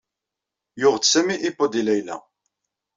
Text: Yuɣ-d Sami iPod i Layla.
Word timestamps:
Yuɣ-d 0.79 1.03
Sami 1.07 1.35
iPod 1.49 1.73
i 1.79 1.81
Layla. 1.87 2.17